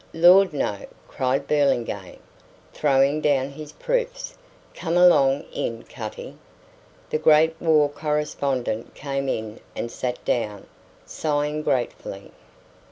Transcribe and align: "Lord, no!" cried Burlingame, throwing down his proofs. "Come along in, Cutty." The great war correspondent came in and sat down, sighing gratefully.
"Lord, 0.15 0.51
no!" 0.51 0.77
cried 1.07 1.45
Burlingame, 1.47 2.21
throwing 2.73 3.21
down 3.21 3.51
his 3.51 3.71
proofs. 3.73 4.35
"Come 4.73 4.97
along 4.97 5.43
in, 5.53 5.83
Cutty." 5.83 6.37
The 7.11 7.19
great 7.19 7.55
war 7.61 7.87
correspondent 7.87 8.95
came 8.95 9.29
in 9.29 9.59
and 9.75 9.91
sat 9.91 10.25
down, 10.25 10.65
sighing 11.05 11.61
gratefully. 11.61 12.31